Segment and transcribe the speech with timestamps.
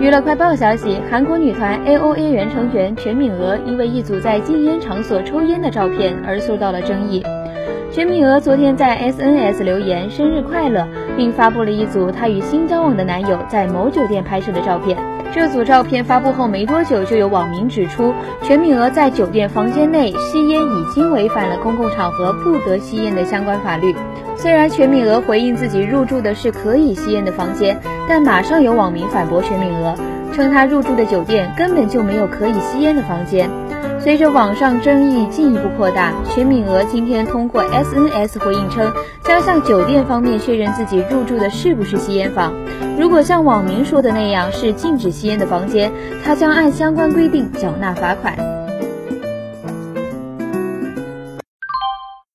[0.00, 7.20] 娱乐快报消息，韩国女团 A.O.A 原成员全敏娥因为一组在禁烟场所抽烟的照片而受到了争议。
[7.90, 14.96] 全敏娥昨天在 S.N.S 留言生日快乐，并发布了一组她与新交往的男友在某酒店拍摄的照片。
[15.32, 18.12] 这组照片发布后没多久，就有网民指出，
[18.42, 23.94] 全敏娥在酒店房间内吸烟已经违反了公共场合不得吸烟的相关法律。
[24.36, 29.94] 虽然全敏娥回应自己入住的是可以吸烟的房间，但马上有网民反驳全敏娥，
[30.32, 33.50] 称他入住的酒店根本就没有可以吸烟的房间。
[34.00, 38.90] 随着网上争议进一步扩大，全敏娥今天通过 SNS 回应称，
[39.22, 42.54] 将向酒店方面确认自己入住的是不是吸烟房。
[42.96, 45.90] 如果像网民说的那样是禁止吸烟的房间，
[46.24, 48.36] 她将按相关规定缴纳罚款。